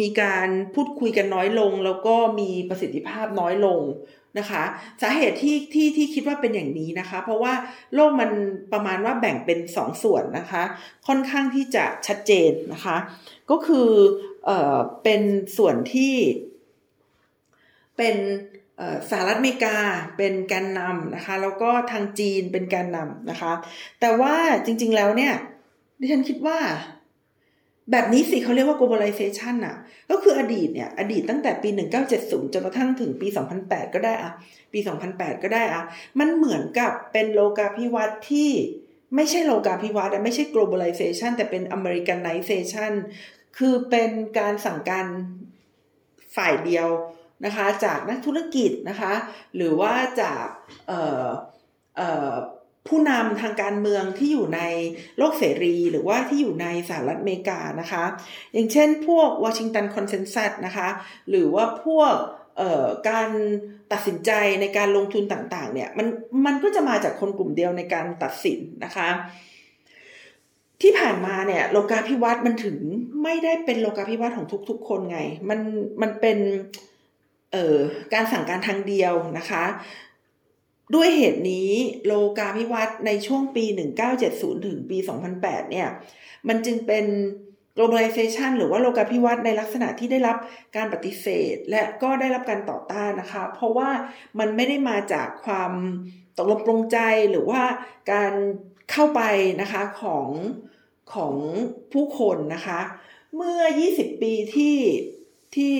[0.00, 3.80] มีการพูดคุยกันน้อยลง แล้วก็มีประสิทธิภาพน้อยลง
[4.38, 4.62] นะคะ
[5.02, 7.54] สาเหตุที่ที่ที่คิดว่าเป็นอย่างนี้นะคะ เพราะว่า
[7.94, 8.30] โลกมัน
[8.72, 10.62] ประมาณว่าแบ่งเป็นสองส่วนนะคะ
[11.06, 12.96] ค่อนข้างที่จะชัดเจนนะคะ
[13.50, 13.88] ก็คือ
[14.44, 15.22] เอ่อเป็น
[15.56, 16.14] ส่วนที่
[17.96, 18.16] เป็น
[19.10, 19.78] สหรัฐอเมริกา
[20.16, 23.52] เป็นแกนนำนะคะ แล้วก็ทางจีนเป็นแกนนำนะคะ
[24.00, 24.34] แต่ว่า
[24.64, 25.34] จริงๆแล้วเนี่ย
[26.00, 26.58] ดิฉันคิดว่า
[27.90, 29.76] แบบนี้สิเขาเรียกว่า globalization อะ
[30.10, 31.68] ก็คืออดีตเนี่ย อดีตตั้งแต่ปี
[32.12, 33.28] 1970 จนกระทั่งถึงปี
[33.60, 34.32] 2008 ก็ได้อะ
[34.72, 34.78] ปี
[35.12, 35.82] 2008 ก็ได้อะ
[36.18, 38.50] มันเหมือนกับเป็นโลกาภิวัตน์ที่
[39.14, 42.92] ไม่ใช่โลกาภิวัตน์ไม่ใช่ globalization แต่เป็น Americanization
[43.58, 45.06] คือเป็นการสั่งการ
[46.36, 46.88] ฝ่ายเดียว
[47.44, 49.12] นะคะ จากนักธุรกิจนะคะ
[49.56, 50.46] หรือว่าจาก
[52.88, 54.60] ผู้นำทางการเมืองที่อยู่ใน
[55.18, 58.04] โลกเสรี หรือว่าที่อยู่ในสหรัฐอเมริกานะคะ
[58.52, 60.88] อย่างเช่นพวกวอชิงตันคอนเซนแซสนะคะ
[61.30, 62.14] หรือว่าพวก
[63.10, 63.28] การ
[63.92, 66.06] ตัดสินใจในการลงทุนต่างๆเนี่ยมัน
[66.46, 69.08] มันก็จะมาจากคนกลุ่มเดียวในการตัดสินนะคะ
[70.82, 72.76] ที่ผ่านมาเนี่ยโลกาภิวัตน์มันถึง
[73.22, 75.60] ไม่ได้เป็นโลกาภิวัตน์ของทุกๆ คนไง มัน
[76.02, 76.38] มันเป็น
[78.14, 79.64] การสั่งการทางเดียวนะคะ
[80.94, 81.70] ด้วยเหตุนี้
[82.06, 83.64] โลกาภิวัตน์ในช่วงปี
[84.14, 84.98] 1970 ถึงปี
[85.34, 85.88] 2008 เนี่ย
[86.48, 87.06] มันจึงเป็น
[87.76, 90.36] globalization หรือว่าโลกาภิวัตน์ในลักษณะที่ได้รับ
[90.76, 93.90] การปฏิเสธ และก็ได้รับการต่อต้านนะคะ เพราะว่า
[94.38, 95.72] มันไม่ได้มาจากความ
[96.38, 96.98] ตกลงปรงใจ
[97.30, 97.62] หรือว่า
[98.12, 98.32] การ
[98.90, 99.22] เข้าไป
[99.62, 100.28] นะคะของ
[101.14, 101.34] ของ
[101.92, 102.80] ผู้คนนะคะ
[103.36, 103.60] เมื่อ
[103.92, 104.76] 20 ปีที่
[105.56, 105.74] ที่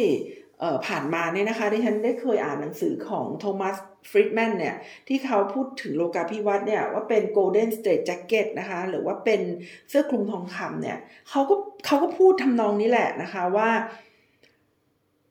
[0.87, 3.76] ผ่านมาเนี่ยนะคะที่ฉันได้เคยอ่านหนังสือของโทมัส
[4.11, 4.76] ฟริดแมนเนี่ย
[5.08, 9.40] ที่เขาพูดถึงโลกาภิวัตน์เนี่ยว่าเป็น golden state jacket นะคะหรือว่าเป็น
[9.88, 10.99] เสื้อคลุมทองคำเนี่ย
[11.30, 11.54] เขาก็
[11.87, 13.70] เขาก็พูดทำนองนี้แหละนะคะว่า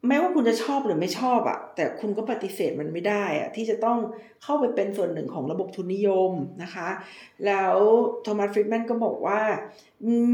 [0.07, 3.99] แม้ว่าคุณจะชอบหรือไม่ชอบอะแต่คุณก็ปฏิเสธมันไม่ได้อะที่จะต้อง
[4.43, 6.31] เข้าไปเป็นส่วนหนึ่งของระบบทุนนิยม
[6.63, 6.89] นะคะ
[7.45, 7.75] แล้ว
[8.23, 9.41] โทมัสฟริดแมนก็บอกว่า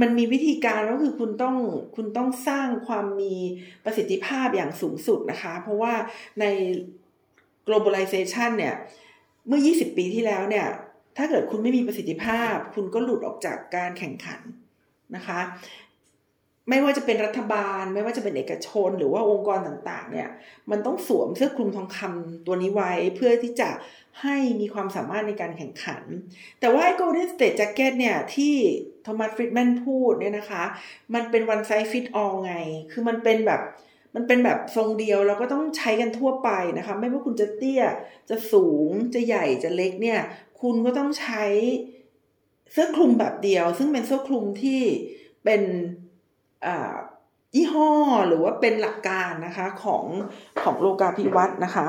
[0.02, 1.56] มันมีวิธีการก็คือคุณต้อง
[1.96, 3.36] คุณต้องสร้างความมี
[3.86, 5.94] ประสิทธิภาพอย่างสูงสุดนะคะ เพราะว่า
[6.40, 6.46] ใน
[7.70, 8.76] globalization เนี่ย
[9.48, 10.68] เมื่อ 20 ปีที่แล้วเนี่ย
[11.18, 14.42] ถ้าเกิดคุณไม่มีประสิทธิภาพ คุณก็หลุดออกจากการแข่งขัน
[15.16, 15.40] นะคะ
[16.70, 20.30] ไม่ว่าจะเป็นรัฐบาล ไม่ว่าจะเป็นเอกชน หรือว่าองค์กรต่างๆ เนี่ย
[20.72, 23.70] มันต้องสวมเสื้อคลุมทองคำตัวนี้ไว้ เพื่อที่จะ
[24.22, 26.04] ให้มีความสามารถในการแข่งขัน
[26.60, 28.56] แต่ว่าไอ้ Golden State Jacket เนี่ยที่
[29.04, 30.64] โทมัสฟริดแมนพูดเนี่ยนะคะ
[31.14, 32.56] มันเป็น one size fit all ไง
[32.92, 33.62] คือมันเป็นแบบ
[34.16, 37.84] มันเป็นแบบทรงเดียวแล้วก็ต้องใช้กันทั่วไปนะคะ ไม่ว่าคุณจะเตี้ย
[38.30, 40.20] จะสูงจะใหญ่จะเล็กเนี่ย
[40.62, 41.46] คุณก็ต้องใช้
[42.72, 44.82] เสื้อคลุมแบบเดียว ซึ่งเป็นเสื้อคลุมที่
[45.46, 45.62] เป็น
[47.56, 47.92] ยี่ห้อ
[48.28, 50.06] หรือว่าเป็นหลักการนะคะของ
[50.62, 51.88] ของโลกาภิวัตน์นะคะ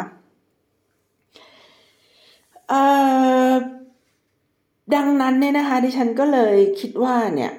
[4.95, 7.53] ดังนั้นเนี่ยนะคะดิฉันก็เลยคิดว่าเนี่ย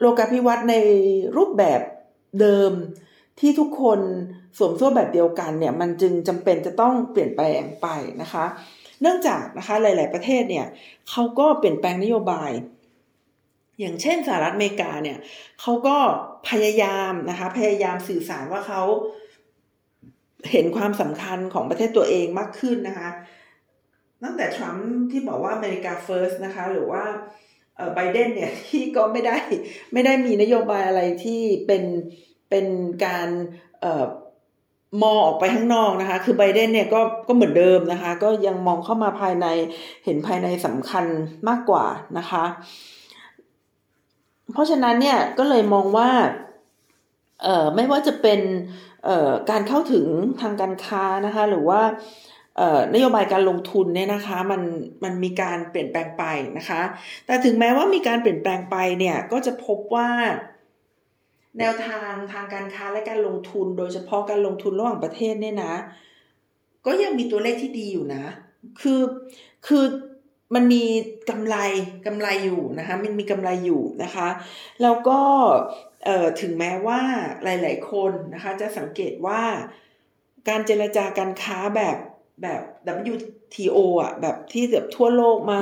[0.00, 0.74] โลกาภิวัตน์ใน
[1.36, 1.80] รูปแบบ
[2.40, 2.72] เดิม
[3.40, 4.00] ที่ทุกคน
[4.58, 7.86] สวมส้วแบบเดียวกันเนี่ยมันจึงจำเป็นจะต้องเปลี่ยนแปลงไป
[8.22, 8.44] นะคะ
[9.00, 10.66] เนื่องจากนะคะหลาย ๆ ประเทศเนี่ย
[11.10, 12.50] เขาก็เปลี่ยนแปลงนโยบาย
[13.80, 15.18] อย่างเช่นสหรัฐอเมริกาเนี่ย
[15.60, 15.96] เขาก็
[16.48, 18.82] พยายามนะคะพยายามสื่อสารว่าเขา
[20.50, 23.08] เห็นความสำคัญของประเทศตัวเองมากขึ้นนะคะ
[24.22, 27.04] ตั้งแต่ทรัมป์ที่บอกว่าอเมริกาเฟิร์สนะคะหรือว่า
[27.94, 29.36] ไบเดนเนี่ยที่ก็ไม่ได้
[29.92, 31.82] ไม่ได้มีนโยบายอะไรที่เป็น
[32.52, 32.66] เป็น
[33.06, 33.28] การ
[35.02, 39.46] มองออกไปข้างนอกนะคะ คือไบเดนเนี่ยก็ก็เหมือนเดิมนะคะ ก็ยังมองเข้ามาภายใน
[40.04, 41.04] เห็นภายในสำคัญ
[41.48, 41.86] มากกว่า
[42.18, 42.44] นะคะ
[44.52, 46.10] เพราะฉะนั้นเนี่ยก็เลยมองว่า
[47.42, 48.40] เอ่อไม่ว่าจะเป็น
[49.04, 50.06] เอ่อการเข้าถึง
[50.40, 51.80] ทางการค้านะคะ หรือว่า
[52.94, 54.62] นโยบายการลงทุนเนี่ยนะคะมัน
[55.04, 56.24] มันมีการเปลี่ยนแปลงไป
[56.58, 56.82] นะคะ
[57.26, 60.08] แต่ถึงแม้ว่ามีการเปลี่ยนแปลงไปเนี่ยก็จะพบว่า
[61.58, 65.74] แนวทางทางการค้าและการลงทุน โดยเฉพาะการลงทุนระหว่างประเทศเนี่ยนะ
[66.86, 68.24] ก็ยังมีตัวเลขที่ดีอยู่นะ
[68.80, 69.00] คือ
[69.66, 69.84] คือ
[70.54, 70.84] มันมี
[71.30, 71.56] กำไร
[72.06, 74.28] กำไรอยู่นะคะมันมีกำไรอยู่นะคะ
[74.82, 75.18] แล้วก็
[76.40, 77.00] ถึงแม้ว่า
[77.44, 79.42] หลาย ๆ คนนะคะจะสังเกตว่า
[80.48, 81.96] การเจรจาการค้าแบบ
[82.42, 82.62] แบบ
[83.12, 85.60] WTO อะแบบที่แบบทั่วโลกมา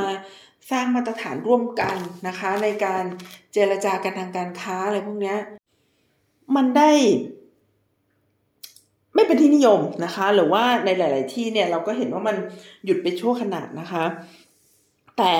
[0.70, 1.96] สร้างมาตรฐานร่วมกัน
[2.28, 3.04] นะคะ ในการ
[3.52, 5.34] เจรจากันทางการค้าอะไรพวกนี้
[6.56, 6.90] มันได้
[9.14, 12.36] ไม่เป็นที่นิยมนะคะ หรือว่าในหลาย ๆ ที่เนี่ยเราก็เห็นว่ามัน
[12.84, 14.04] หยุดไปชั่วขณะนะคะ
[15.18, 15.34] แต่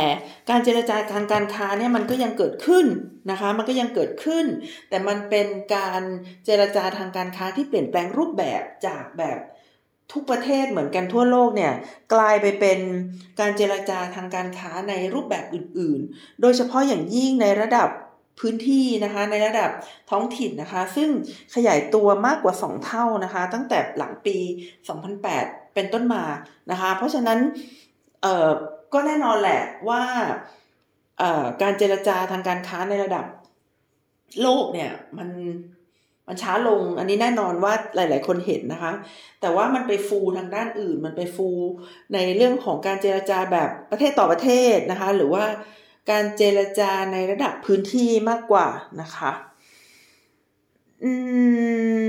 [0.51, 2.87] การเจรจาการการค้าเนี่ยมันก็ยังเกิดขึ้น
[3.31, 4.47] นะคะ มันก็ยังเกิดขึ้น
[4.89, 5.47] แต่มันเป็น
[5.77, 6.03] การ
[6.45, 9.39] เจรจาทางการค้าที่เปลี่ยนแปลงรูปแบบจากแบบ
[10.13, 11.73] ทุกประเทศเหมือนกันทั่วโลกเนี่ย
[12.15, 12.79] กลายไปเป็น
[13.41, 17.89] การเจรจาทางการค้าในรูปแบบอื่น ๆ โดยเฉพาะอย่างยิ่งในระดับ
[18.39, 19.71] พื้นที่นะคะในระดับ
[20.11, 21.09] ท้องถิ่นนะคะ ซึ่ง
[21.55, 24.37] ขยายตัวมากกว่า 2 เท่านะคะ ตั้งแต่หลังปี
[25.07, 26.25] 2008 เป็นต้นมา
[26.71, 27.39] นะคะ เพราะฉะนั้น
[28.93, 30.03] ก็แน่นอนแหละว่า
[31.63, 33.25] การเจรจาทางการค้าในระดับ
[34.43, 35.29] โลกเนี่ยมัน
[36.29, 38.93] มันช้าลงอันนี้แน่นอนว่าหลาย ๆ คนเห็นนะคะ
[39.41, 41.49] แต่ว่ามันไปฟูทางด้านอื่น มันไปฟู
[42.15, 45.45] ในเรื่องของการเจรจาแบบประเทศต่อประเทศนะคะ หรือว่า
[46.11, 48.69] การเจรจาในระดับพื้นที่มากกว่า
[49.01, 49.33] นะคะ
[51.05, 51.13] อื
[52.03, 52.05] ม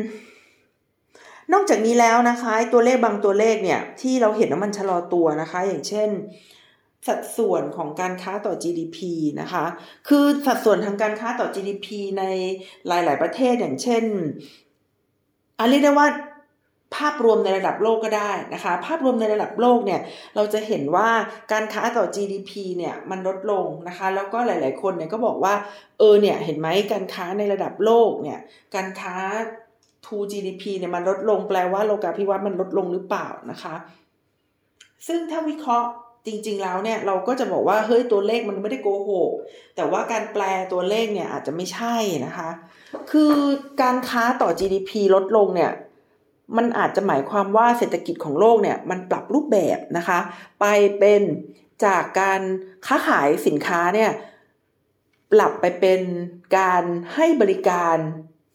[1.54, 6.10] นอกจากนี้แล้วนะคะตัวเลขบางตัวเลขเนี่ยที่เราเห็นว่ามันชะลอตัวนะคะ อย่างเช่น
[7.08, 8.98] สัดส่วนของการค้าต่อ GDP
[9.42, 9.66] นะคะ
[10.08, 11.88] คือสัดส่วนทางการค้าต่อ GDP
[12.20, 12.24] ใน
[12.88, 14.04] หลาย ๆ ประเทศอย่างเช่น
[15.60, 16.08] อาเรียกได้ว่า
[16.95, 19.99] ภาพรวมในระดับโลกก็ได้นะคะ ภาพรวมในระดับโลกเนี่ย
[20.36, 21.10] เราจะเห็นว่า
[21.51, 25.54] การค้าต่อ GDP เนี่ยมันลดลงนะคะ แล้วก็หลาย ๆ คนเนี่ยก็บอกว่า
[25.99, 28.39] เออเนี่ยเห็นไหมการค้าในระดับโลกเนี่ย
[28.75, 29.15] การค้า
[30.06, 33.75] to GDP เนี่ยมันลดลงแปลว่าโลกาภิวัตน์มันลดลงหรือเปล่านะคะ
[35.08, 35.89] ซึ่งถ้าวิเคราะห์
[36.27, 39.32] จริง ๆ แล้วเนี่ยเราก็จะบอกว่าเฮ้ยตัวเลขมันไม่ได้โกหก
[39.75, 42.49] แต่ว่าการแปลตัวเลขเนี่ยอาจจะไม่ใช่นะคะ
[43.12, 43.34] คือ
[43.82, 45.71] การค้าต่อ GDP ลดลงเนี่ย
[46.58, 50.20] มันอาจจะหมายความว่าเศรษฐกิจของโลกเนี่ยมันปรับรูปแบบนะคะ
[50.60, 50.66] ไป
[51.00, 51.22] เป็น
[51.86, 52.42] จากการ
[52.88, 54.12] ค้าขายสินค้าเนี่ย
[55.32, 56.02] ปรับไปเป็น
[56.58, 56.84] การ
[57.16, 57.98] ให้บริการ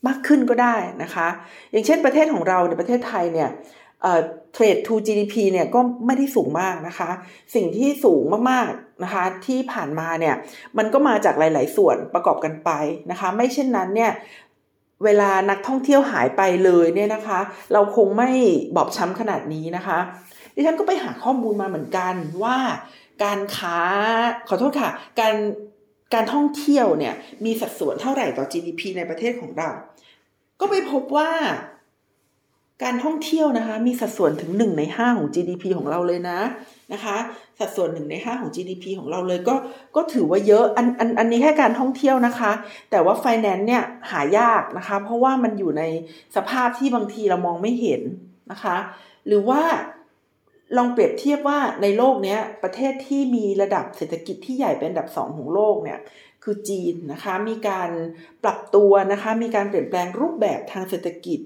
[0.06, 1.28] มากขึ้นก็ได้นะคะ
[1.70, 3.50] อย่างเช่นประเทศของเราในประเทศไทยเนี่ย
[4.02, 7.10] เทรด to GDP เนี่ยก็ไม่ได้สูงมากนะคะ
[7.54, 10.34] สิ่งที่สูงมากๆนะคะที่ผ่านมาเนี่ย
[10.78, 12.70] มันก็มาจากหลาย ๆ ส่วนประกอบกันไป
[13.10, 14.12] นะคะ ไม่เช่นนั้นเนี่ย
[15.04, 17.40] เวลานักท่องเที่ยวหายไปเลยเนี่ยนะคะ
[17.72, 18.30] เราคงไม่
[18.76, 19.98] บอบช้ำขนาดนี้นะคะ
[20.54, 22.56] ดิฉันก็ไปหาข้อมูลมาเหมือนกันว่า
[23.24, 23.78] การค้า
[24.48, 25.34] ขอโทษค่ะ การ
[26.14, 29.70] การท่องเที่ยวเนี่ยมีสัดส่วนเท่าไหร่ต่อ GDP ในประเทศของเรา
[30.60, 31.30] ก็ไปพบว่า
[32.82, 36.38] การท่องเที่ยวนะคะ มีสัดส่วนถึงหนึ่งในห้าของ GDP ของเราเลยนะ
[36.92, 37.16] นะคะ
[37.58, 39.54] สัดส่วนหนึ่งในห้าของ GDP ของเราเลยก็
[39.96, 42.52] ก็ถือว่าเยอะอันอันอันนี้แค่การท่องเที่ยวนะคะ
[42.90, 45.82] แต่ว่าไฟแนนซ์เนี่ยหายากนะคะ เพราะว่ามันอยู่ใน
[46.36, 48.02] สภาพที่บางทีเรามองไม่เห็น
[48.50, 48.76] นะคะ
[49.26, 49.62] หรือว่า
[50.76, 55.98] ลองเปรียบเทียบว่าในโลกนี้ประเทศที่มีระดับเศรษฐกิจที่ใหญ่เป็นอันดับสองของโลกเนี่ย
[56.44, 57.90] คือจีนนะคะ มีการ
[58.44, 61.38] ปรับตัวนะคะ มีการเปลี่ยนแปลงรูปแบบทางเศรษฐกิจ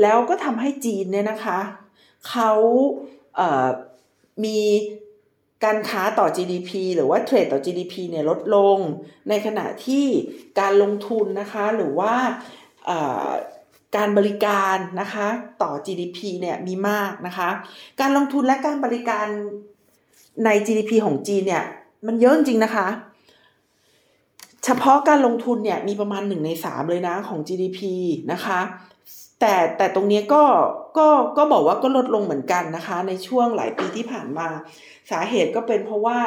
[0.00, 1.58] แล้วก็ทำให้จีนเนี่ยนะคะ
[2.28, 2.52] เขา
[3.36, 4.58] เมี
[5.64, 8.78] การค้าต่อ GDP หรือว่าเทรดต่อ GDP เนี่ยลดลง
[9.28, 10.06] ในขณะที่
[10.60, 12.14] การลงทุนนะคะหรือว่า
[13.96, 15.26] การบริการนะคะ
[15.62, 17.48] ต่อ GDP เนี่ยมีมากนะคะ
[18.00, 19.26] การลงทุนและการบริการ
[20.44, 21.64] ใน GDP ของจีนเนี่ย
[22.06, 22.86] มันเยอะจริงนะคะ
[24.68, 27.80] เฉพาะการลงทุนเนี่ยมีประมาณหนึ่งในสามเลยนะของ GDP
[28.32, 28.60] นะคะ
[29.40, 30.42] แต่แต่ตรงนี้ก็
[30.98, 34.48] ก็ก็บอกว่าก็ลดลงเหมือนกันนะคะ ในช่วงหลายปีที่ผ่านมา
[35.10, 36.18] สาเหตุก็เป็นเพราะว่า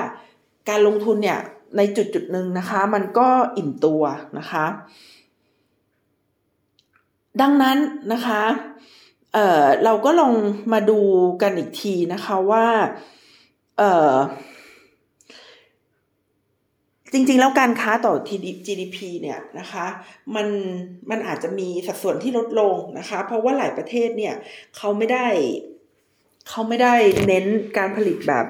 [0.69, 1.39] การลงทุนเนี่ย
[1.77, 4.03] ในจุดจุดหนึ่งนะคะ มันก็อิ่มตัว
[4.37, 4.65] นะคะ
[7.41, 7.77] ดังนั้น
[8.13, 8.43] นะคะ
[9.33, 10.33] เเราก็ลอง
[10.73, 10.99] มาดู
[11.41, 12.65] กันอีกทีนะคะว่า
[13.77, 18.13] เจริงๆ แล้วการค้าต่อ
[18.65, 19.85] GDP เนี่ยนะคะ
[20.35, 20.47] มัน
[21.09, 24.35] มันอาจจะมีสัดส่วนที่ลดลงนะคะ เพราะว่าหลายประเทศเนี่ย
[24.77, 25.27] เขาไม่ได้
[26.49, 26.95] เขาไม่ได้
[27.27, 27.45] เน้น
[27.77, 28.45] การผลิตแบบ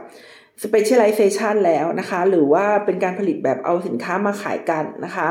[0.63, 5.28] specialization แล้วนะคะ หรือว่าเป็นการผลิตแบบเอาสินค้ามาขายกันนะคะ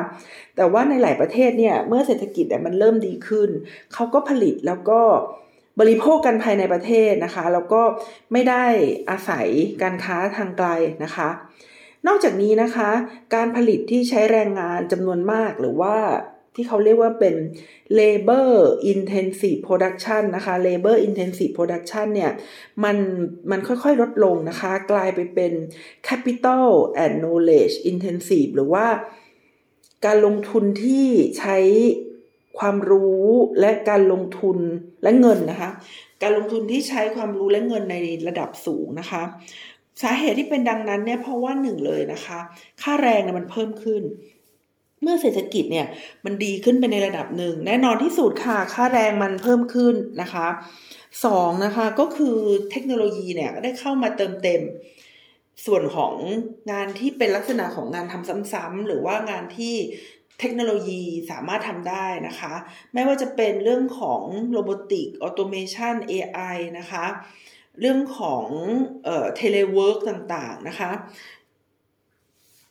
[0.57, 3.51] แต่ว่าในหลายประเทศเนี่ยเมื่อเศรษฐกิจมันเริ่มดีขึ้น
[3.95, 5.01] เขาก็ผลิตแล้วก็
[5.81, 7.83] บริโภคกันภายในประเทศนะคะ แล้วก็
[8.33, 8.65] ไม่ได้
[9.11, 9.47] อาศัย
[9.83, 10.69] การค้าทางไกล
[11.05, 11.29] นะคะ
[12.07, 12.91] นอกจากนี้นะคะ
[13.35, 15.97] การผลิตที่ใช้แรงงานจำนวนมากหรือว่า
[16.55, 17.35] ที่เขาเรียกว่าเป็น
[17.99, 18.51] labor
[18.93, 22.33] intensive production นะคะ labor intensive production เนี่ย
[22.85, 22.97] มัน
[23.51, 25.53] มันค่อยๆ ลดลงนะคะ กลายไปเป็น
[26.09, 26.69] capital
[27.05, 28.87] and knowledge intensive หรือว่า
[30.07, 31.07] การลงทุนที่
[31.39, 31.59] ใช้
[32.59, 33.25] ความรู้
[33.61, 34.59] และการลงทุน
[35.03, 35.71] และเงินนะคะ
[36.23, 37.97] การลงทุนที่ใช้ความรู้และเงินใน
[38.29, 39.23] ระดับสูงนะคะ
[40.03, 42.39] สาเหตุที่เป็นดังนั้นเนี่ยเพราะว่าหนึ่งเลยนะคะ
[42.83, 44.03] ค่าแรงเนี่ยมันเพิ่มขึ้น
[45.03, 45.87] เมื่อเศรษฐกิจเนี่ย
[46.25, 50.47] มันดีขึ้นไปในระดับหนึ่ง แน่นอนที่สุดค่ะค่าแรงมันเพิ่มขึ้นนะคะ
[51.25, 52.37] สองนะคะก็คือ
[52.71, 54.63] เทคโนโลยีเนี่ยได้เข้ามาเติมเต็ม
[55.67, 56.15] ส่วนของ
[56.71, 59.75] งานที่เป็นลักษณะของงานทำซ้ำๆหรือว่างานที่
[60.41, 62.55] เทคโนโลยีสามารถทำได้นะคะ
[62.95, 67.07] ไม่ว่าจะเป็นเรื่องของโรบอติกออโตเมชัน AI นะคะ
[67.81, 68.45] เรื่องของ
[69.37, 70.91] telework ต่างๆนะคะ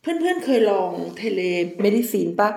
[0.01, 2.49] เพื่อนๆเคยลอง telemedicine ปะ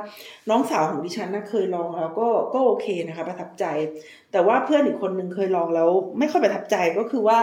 [0.51, 3.65] น้องสาวของดิฉันนะเคยลองแล้วก็ก็โอเคนะคะ ประทับใจ
[4.33, 7.39] แต่ว่าเพื่อนอีกคนหนึ่งเคยลองแล้ว ไม่ค่อยประทับใจก็คือว่า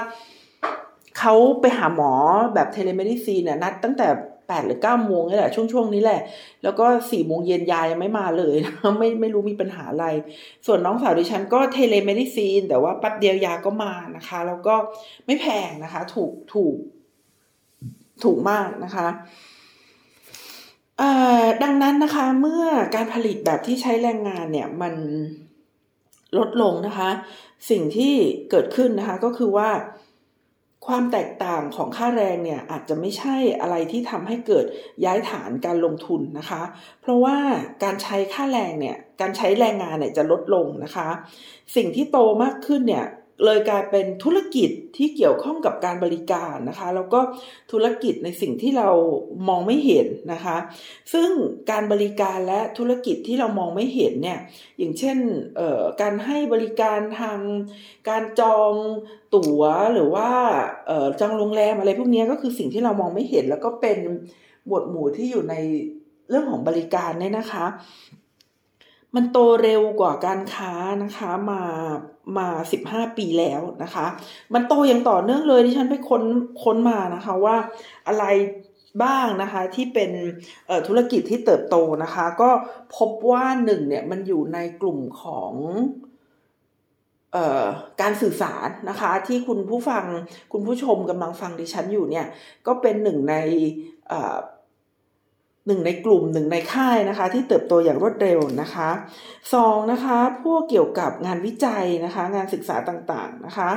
[1.19, 2.11] เขาไปหาหมอ
[2.53, 4.07] แบบ telemedicine เนี่ยนัดตั้งแต่
[4.49, 6.21] แปดหรือเก้าโมงนี่แหละช่วงช่วงนี้แหละ
[6.63, 10.05] แล้วก็สี่โมงเย็นยายังไม่มาเลยนะไม่ไม่รู้มีปัญหาอะไร
[10.65, 14.75] ส่วนน้องสาวดิฉันก็ telemedicine แต่ว่าแป๊บเดียวยาก็มานะคะ แล้วก็
[15.25, 16.75] ไม่แพงนะคะ ถูกถูก
[18.23, 19.07] ถูกมากนะคะ
[21.63, 24.93] ดังนั้นนะคะเมื่อการผลิตแบบที่ใช้แรงงานเนี่ยมัน
[26.37, 27.09] ลดลงนะคะ
[27.69, 28.13] สิ่งที่
[28.51, 29.69] เกิดขึ้นนะคะก็คือว่า
[30.87, 34.65] ความแตกต่างของค่าแรงเนี่ยอาจจะไม่ใช่อะไรที่ทำให้เกิด
[35.05, 36.61] ย้ายฐานการลงทุนนะคะ
[37.01, 37.37] เพราะว่า
[37.83, 41.09] การใช้ค่าแรงเนี่ยการใช้แรงงานเนี่ยจะลดลงนะคะ
[41.75, 43.05] สิ่งที่โตมากขึ้นเนี่ย
[43.45, 47.19] เลยกลายเป็นธุรกิจที่เกี่ยวข้องกับการบริการนะคะ แล้วก็
[47.71, 48.89] ธุรกิจในสิ่งที่เรา
[49.47, 50.57] มองไม่เห็นนะคะ
[51.13, 51.29] ซึ่ง
[51.71, 54.39] การบริการและธุรกิจที่เรามองไม่เห็นเนี่ย
[54.77, 55.17] อย่างเช่น
[56.01, 57.39] การให้บริการทาง
[58.09, 58.73] การจอง
[59.35, 59.61] ตั๋ว
[59.93, 60.29] หรือว่า
[61.19, 63.97] จองโรงแรมอะไรพวกนี้ก็คือสิ่งที่เรามองไม่เห็น แล้วก็เป็น
[64.65, 65.55] หมวดหมู่ที่อยู่ใน
[66.29, 67.65] เรื่องของบริการเนี่ยนะคะ
[69.15, 71.61] มันโตเร็วกว่าการค้านะคะมา
[72.37, 74.05] มาสิบห้าปีแล้วนะคะ
[74.53, 76.23] มันโตอย่างต่อเนื่องเลยที่ฉันไปค้น
[76.63, 77.55] ค้นมานะคะว่า
[78.07, 78.25] อะไร
[79.03, 80.11] บ้างนะคะที่เป็น
[80.87, 82.49] ธุรกิจที่เติบโตนะคะ ก็
[82.97, 85.53] พบว่าหนึ่งเนี่ยมันอยู่ในกลุ่มของ
[88.01, 90.03] การสื่อสารนะคะที่คุณผู้ฟัง
[90.53, 92.25] คุณผู้ชมกำลังฟังดิฉันอยู่เนี่ย
[92.67, 93.35] ก็เป็นหนึ่งใน
[95.69, 98.89] หนึ่งในกลุ่มหนึ่งในค่ายนะคะ ที่เติบโตอย่างรวดเร็วนะคะ
[99.53, 103.69] สองนะคะพวกเกี่ยวกับงานวิจัยนะคะ งานศึกษาต่างๆนะคะ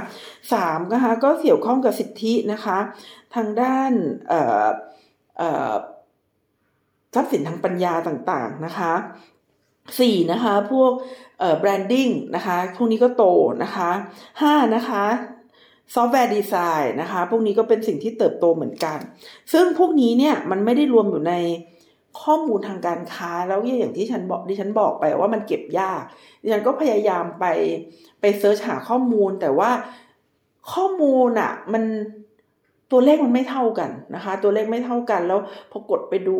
[0.52, 2.78] สามนะคะก็เกี่ยวข้องกับสิทธินะคะ
[3.34, 3.92] ทางด้าน
[7.14, 8.92] ทรัพย์สินทางปัญญาต่างๆนะคะ
[10.00, 10.92] สี่นะคะพวก
[11.58, 13.24] branding นะคะพวกนี้ก็โต
[13.62, 13.90] นะคะ
[14.40, 15.04] ห้านะคะ
[15.94, 18.98] software design นะคะ พวกนี้ก็เป็นสิ่งที่เติบโตเหมือนกัน
[19.52, 21.34] ซึ่งพวกนี้เนี่ยมันไม่ได้รวมอยู่ใน
[22.20, 26.02] ข้อมูลทางการค้าแล้วอย่างที่ฉันบอกดิฉันบอกไปว่ามันเก็บยาก
[26.42, 27.46] ดิฉันก็พยายามไป
[28.20, 29.70] ไปเซิร์ชหาข้อมูลแต่ว่า
[30.72, 31.84] ข้อมูลอะมัน
[32.90, 36.36] ตัวเลขมันไม่เท่ากันนะคะ ตัวเลขไม่เท่ากันแล้วพอกดไปดู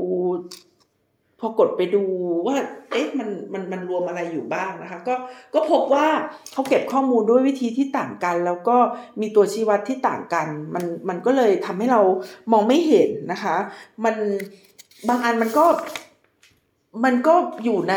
[1.41, 2.05] พอกดไปดู
[2.47, 2.57] ว่า
[2.91, 5.15] เอ๊ะมันมันมันรวมอะไรอยู่บ้างนะคะ ก็
[5.55, 6.07] ก็พบว่า
[6.53, 8.77] เขาเก็บข้อมูลด้วยวิธีที่ต่างกัน แล้วก็
[9.21, 12.01] มีตัวชี้วัดที่ต่างกัน มันมันก็เลยทำให้เรา
[12.53, 13.57] มองไม่เห็นนะคะ
[14.05, 14.17] มัน
[15.09, 15.67] บางอันมันก็
[17.05, 17.35] มันก็
[17.65, 17.97] อยู่ใน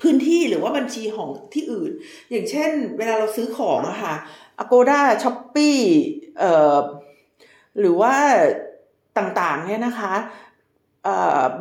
[0.00, 1.90] พื้นที่หรือว่าบัญชีของที่อื่น
[2.30, 4.14] อย่างเช่น เวลาเราซื้อของอะค่ะ
[4.62, 5.78] Agoda s h o p e e
[6.38, 6.78] เอ่อ
[7.80, 8.14] หรือว่า
[9.18, 10.14] ต่างๆเนี่ยนะคะ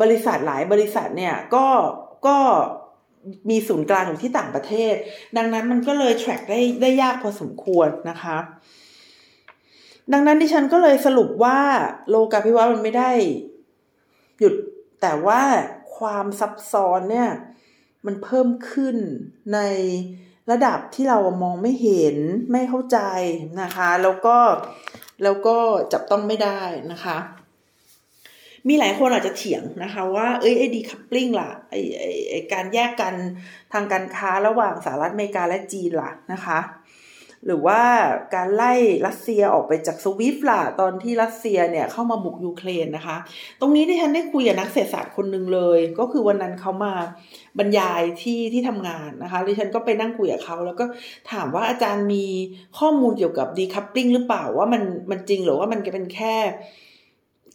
[0.01, 1.65] บริษัทหลายบริษัทเนี่ยก็
[2.27, 2.37] ก็
[3.49, 4.93] มีศูนย์กลางอยู่ที่ต่างประเทศ
[5.37, 8.37] ดังนั้นมันก็เลย track ได้ได้ยากพอสมควรนะคะ
[10.13, 11.59] ดังนั้นดิฉันก็เลยสรุปว่า
[12.09, 13.11] โลกาภิวัตน์มันไม่ได้
[14.39, 14.53] หยุด
[15.01, 15.41] แต่ว่า
[15.97, 17.29] ความซับซ้อนเนี่ย
[18.05, 18.95] มันเพิ่มขึ้น
[19.53, 19.59] ใน
[20.51, 22.17] ระดับที่เรามองไม่เห็น
[22.51, 22.99] ไม่เข้าใจ
[23.61, 24.37] นะคะ แล้วก็
[25.23, 25.57] แล้วก็
[25.93, 27.17] จับต้องไม่ได้นะคะ
[28.67, 31.79] มีหลายคนอาจจะเถียงนะคะว่าเอ้ยไอ้ดีคัพปลิงล่ะไอ้
[32.29, 33.13] ไอ้การแยกกัน
[33.73, 36.59] ทางการค้าระหว่างสหรัฐอเมริกาและจีนล่ะนะคะ
[37.47, 37.81] หรือว่า
[38.35, 38.73] การไล่
[39.07, 43.17] รัสเซียออกไปจากสวิฟล่ะตอนที่รัสเซียเนี่ยเข้ามาบุกยูเครนนะคะ
[43.59, 46.93] ตรงนี้ที่ฉันได้คุยกับนักเศรษฐศาสตร์คนหนึ่งเลย ก็คือวันนั้นเขามา
[47.59, 50.85] บรรยายที่ที่ทำงานนะคะดิฉันก็ไปนั่งคุยกับเขาแล้วก็
[51.31, 52.25] ถามว่าอาจารย์มี
[52.79, 56.35] ข้อมูลเกี่ยวกับดีคัพปิ้งหรือเปล่าว่ามันมันจริงหรือว่ามันเป็นแค่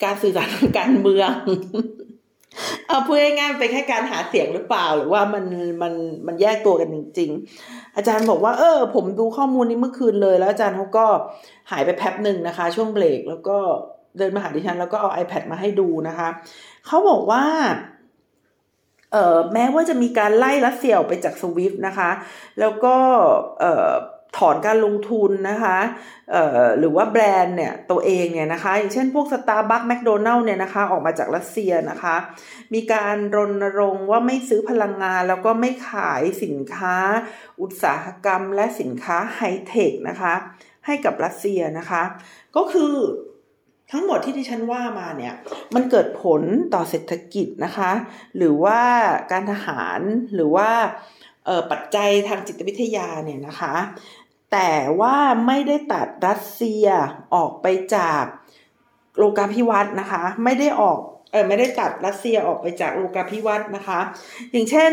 [0.05, 1.31] การสื่อสารทางการเมือง
[2.87, 5.45] เอาพูดง่ายๆเป็นแค่การหาเสียงหรือเปล่า หรือว่ามัน
[5.83, 5.93] มัน
[6.27, 11.07] มันแยกตัวกันจริงๆ อาจารย์บอกว่าเออ ผมดูข้อมูลนี้เมื่อคืนเลย แล้วอาจารย์เขาก็
[11.71, 13.59] หายไปแป๊บหนึ่งนะคะ ช่วงเบรกแล้วก็
[14.19, 16.29] เดินมาหาดิฉัน แล้วก็เอา iPad มาให้ดูนะคะ
[16.87, 17.45] เขาบอกว่า
[19.13, 22.11] เอ่อแม้ว่าจะมีการไล่รัสเซียออกไปจากสวิฟนะคะ
[22.61, 22.97] แล้วก็
[23.61, 23.93] เอ่อ
[24.39, 25.79] ถอนการลงทุนนะคะ
[26.79, 32.17] หรือว่าแบรนด์เนี่ยตัวเองเนี่ยนะคะอย่างเช่นพวก Starbucks McDonald เนี่ยนะคะออกมาจากรัสเซียนะคะ
[32.75, 36.97] มีการรณรงค์ว่าไม่ซื้อพลังงานแล้วก็ไม่ขายสินค้า
[37.61, 40.35] อุตสาหกรรมและสินค้าไฮเทคนะคะ
[40.87, 42.03] ให้กับรัสเซียนะคะ
[42.57, 42.95] ก็คือ
[43.93, 45.35] ทั้งหมดที่ที่ฉันว่ามาเนี่ย
[45.75, 46.43] มันเกิดผล
[46.75, 47.91] ต่อเศรษฐกิจนะคะ
[48.37, 48.81] หรือว่า
[49.33, 50.01] การทหาร
[50.35, 50.71] หรือว่า
[51.71, 53.75] ปัจจัยทางจิตวิทยาเนี่ยนะคะ
[54.53, 56.87] แต่ว่าไม่ได้ตัดรัสเซีย
[57.35, 58.25] ออกไปจาก
[59.17, 60.99] โลกาภิวัตน์นะคะ ไม่ได้ออก
[61.31, 64.01] เออไม่ได้ตัดรัสเซียออกไปจากโลกาภิวัตน์นะคะ
[64.51, 64.93] อย่างเช่น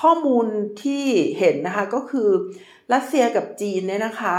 [0.00, 0.46] ข้อมูล
[0.82, 1.04] ที่
[1.38, 2.28] เห็นนะคะก็คือ
[2.92, 4.36] รัสเซียกับจีนเนี่ยนะคะ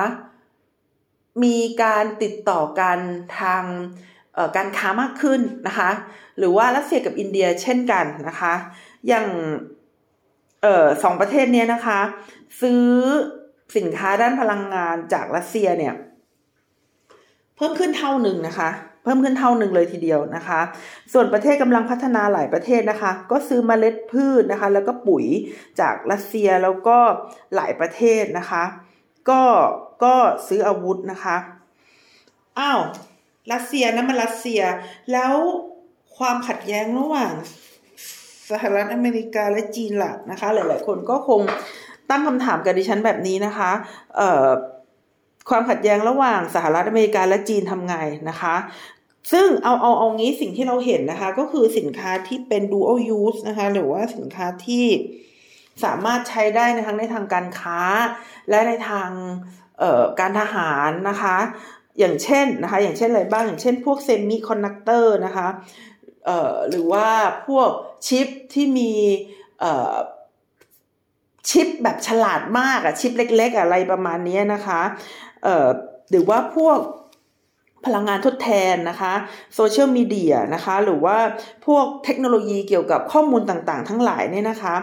[1.44, 3.00] มีการติดต่อกัน
[3.40, 3.64] ทาง
[4.56, 5.90] การค้ามากขึ้นนะคะ
[6.38, 8.54] หรือว่ารัสเซียกับอินเดียเช่นกันนะคะ
[9.08, 9.28] อย่าง
[10.66, 12.00] ออสองประเทศนี้นะคะ
[12.62, 12.86] ซื้อ
[13.78, 15.94] สินค้าด้านพลังงานจากรัสเซียเนี่ย
[17.56, 18.70] เพิ่มขึ้นเท่าหนึ่งนะคะ
[19.04, 20.60] เพิ่มขึ้นเท่าหนึ่งเลยทีเดียวนะคะ
[21.14, 25.26] ส่วนประเทศกำลังพัฒนาหลายประเทศนะคะ ก็ซื้อเมล็ดพืชนะคะ แล้วก็ปุ๋ย
[25.80, 26.98] จากรัสเซียแล้วก็
[27.56, 28.64] หลายประเทศนะคะ
[29.30, 29.42] ก็
[30.04, 30.16] ก็
[30.48, 31.38] ซื้ออาวุธนะคะ
[32.60, 32.82] อ้าว
[33.54, 34.62] รัสเซียนะมันรัสเซีย
[35.12, 35.34] แล้ว
[36.18, 37.34] ความขัดแย้งระหว่าง
[38.52, 41.42] สหรัฐอเมริกาและจีนล่ะนะคะ หลาย ๆ คนก็คง
[42.10, 43.72] ตั้งคำถามกับดิฉันแบบนี้นะคะ
[45.50, 47.96] ความขัดแย้งระหว่างสหรัฐอเมริกาและจีนทำไง
[48.30, 48.56] นะคะ
[49.32, 54.86] ซึ่งเอาเอาเอางี้สิ่งที่เราเห็นนะคะ ก็คือสินค้าที่เป็น dual use นะคะ หรือว่าสินค้าที่
[55.84, 57.82] สามารถใช้ได้ในทั้งในทางการค้า
[58.50, 59.10] และในทาง
[60.20, 61.38] การทหารนะคะ
[62.00, 65.48] อย่างเช่นนะคะ อย่างเช่นอะไรบ้าง อย่างเช่นพวกเซมิคอนดักเตอร์นะคะ
[66.70, 67.08] หรือว่า
[67.48, 67.70] พวก
[68.08, 68.92] ชิปที่มี
[71.50, 74.82] ชิปแบบฉลาดมากอะชิปเล็ก ๆ อะไรประมาณนี้นะคะ
[75.44, 75.68] เอ่อ
[76.10, 76.80] หรือว่าพวก
[77.86, 79.14] พลังงานทดแทนนะคะ
[79.56, 81.18] โซเชียลมีเดียนะคะหรือว่า
[81.66, 84.76] พวกเทคโนโลยีเกี่ยวกับข้อมูลต่างๆ ทั้งหลายเนี่ยนะคะ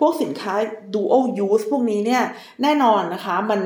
[0.00, 0.54] พวกสินค้า
[0.94, 2.22] dual use พวกนี้เนี่ย
[2.62, 3.60] แน่นอนนะคะมัน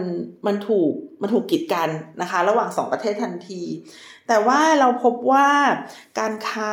[0.46, 1.88] มันถูกมันถูกกีดกัน
[2.20, 3.62] นะคะ ระหว่างสองประเทศทันที
[4.28, 5.48] แต่ว่าเราพบว่า
[6.18, 6.72] การค้า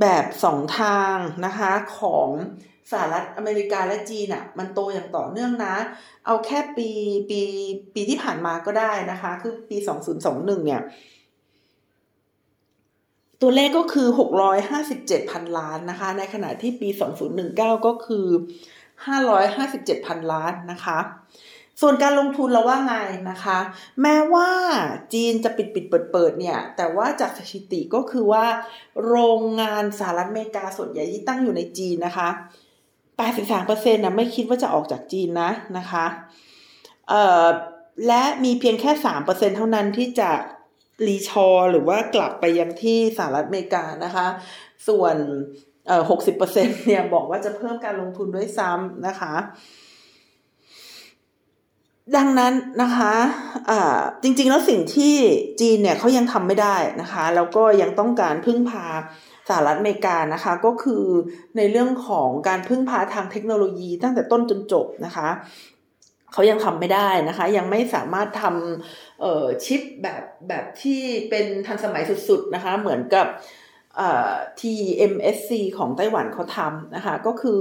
[0.00, 1.16] แบบสองทาง
[1.46, 2.28] นะคะของ
[2.90, 5.76] สหรัฐอเมริกาและจีนอะมันโตอย่างต่อเนื่องนะ
[6.26, 6.88] เอาแค่ปี
[7.30, 7.40] ปี
[7.94, 9.76] ปีที่ผ่านมาก็ได้นะคะ คือปี
[10.22, 10.82] 2021 เนี่ย
[13.40, 14.08] ตัวเลขก็คือ
[14.70, 16.88] 657พันล้านนะคะ ในขณะที่ปี
[17.36, 18.26] 2019 ก็คือ
[19.18, 20.98] 557พันล้านนะคะ
[21.80, 22.94] ส่วนการลงทุนเราว่าไง
[23.30, 23.58] นะคะ
[24.02, 24.48] แม้ว่า
[25.12, 28.44] จีนจะปิดปิดเปิดเปิดเนี่ย แต่ว่าจากสถิติก็คือว่า
[29.06, 32.28] โรงงานสหรัฐอเมริกาส่วนใหญ่ที่ตั้งอยู่ในจีนนะคะ
[33.28, 36.06] 83%นะไม่คิดว่าจะออกจากจีนนะนะคะ
[37.08, 37.46] เอ่อ
[38.06, 38.90] และมีเพียงแค่
[39.24, 40.30] 3%เท่านั้นที่จะ
[41.06, 44.26] รีชอหรือว่ากลับไปยังที่สหรัฐอเมริกานะคะ
[44.88, 45.16] ส่วน
[45.86, 46.02] เอ่อ
[46.38, 49.34] 60%เนี่ยบอกว่าจะเพิ่มการลงทุนด้วยซ้ำนะคะ
[52.16, 52.52] ดังนั้น
[52.82, 55.14] นะคะะจริงๆแล้วสิ่งที่
[55.60, 58.86] จีนเนี่ยเขายังทำไม่ได้นะคะ แล้วก็ยังต้องการพึ่งพา
[59.50, 61.04] สหรัฐอเมริกานะคะก็คือ
[61.56, 65.28] ในเรื่องของการพึ่งพาทางเทคโนโลยีตั้งแต่ต้นจนจบนะคะ
[66.32, 73.26] เขายังทำไม่ได้นะคะ ยังไม่สามารถทำชิปแบบแบบที่เป็นทันสมัยสุดๆนะคะ เหมือนกับ
[74.60, 77.60] TMSC ของไต้หวันเขาทำนะคะก็คือ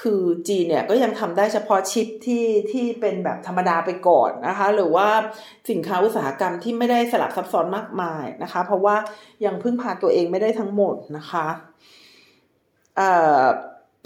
[0.00, 5.08] คือจีนเนี่ยก็ยังทำได้เฉพาะชิปที่ที่เป็นแบบธรรมดาไปก่อนนะคะหรือว่า
[5.70, 8.96] สินค้าอุตสาหกรรมที่ไม่ได้สลับซับซ้อนมากมายนะคะ เพราะว่า
[9.44, 11.46] ยังพึ่งพาตัวเองไม่ได้ทั้งหมดนะคะ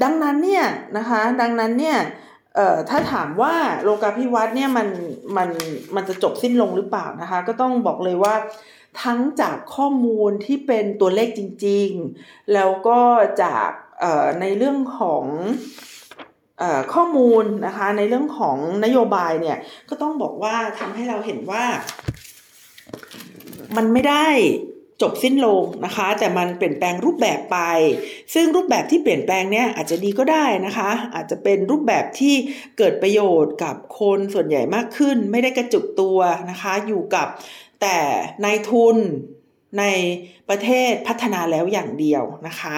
[0.02, 0.66] ดังนั้นเนี่ย
[0.98, 1.98] นะคะดังนั้นเนี่ย
[2.90, 3.54] ถ้าถามว่า
[3.84, 4.88] โลกาภิวัตน์เนี่ยมัน
[5.36, 5.48] มัน
[5.94, 8.34] มันจะจบสิ้นลงหรือเปล่านะคะ ก็ต้องบอกเลยว่า
[9.02, 11.88] ทั้งจากข้อมูลที่เป็นตัวเลขจริง
[12.20, 13.00] ๆ แล้วก็
[13.42, 13.70] จาก
[14.40, 15.24] ในเรื่องของ
[16.94, 19.58] ข้อมูลนะคะในเรื่องของนโยบายเนี่ย
[19.88, 21.64] ก็ต้องบอกว่าทำให้เราเห็นว่า
[23.76, 24.28] มันไม่ได้
[25.02, 27.58] จบสิ้นลงนะคะ แต่มันเปลี่ยนแปลงรูปแบบไป
[28.34, 32.34] ซึ่งรูปแบบที่เปลี่ยนแปลงเนี่ยอาจจะดีก็ได้นะคะ อาจจะเป็นรูปแบบที่
[32.78, 36.18] เกิดประโยชน์กับคนส่วนใหญ่มากขึ้น ไม่ได้กระจุกตัว
[36.50, 37.28] นะคะ อยู่กับ
[37.80, 37.98] แต่
[38.42, 38.98] ในทุน
[39.78, 39.84] ใน
[40.48, 42.74] ประเทศพัฒนาแล้วอย่างเดียวนะคะ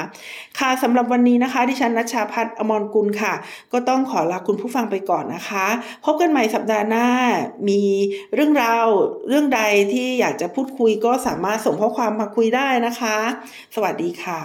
[0.59, 3.35] ค่ะสำหรับวันนี้นะคะ ดิฉันนัชชาพัฒนอมรกุลค่ะ
[3.73, 5.67] ก็ต้องขอลาคุณผู้ฟังไปก่อนนะคะ
[6.05, 7.09] พบกันใหม่สัปดาห์หน้า
[7.69, 7.83] มี
[8.35, 8.87] เรื่องราว
[9.29, 9.61] เรื่องใด
[9.93, 13.17] ที่อยากจะพูดคุยก็สามารถส่งข้อความมาคุยได้นะคะ
[13.75, 14.41] สวัสดีค่ะ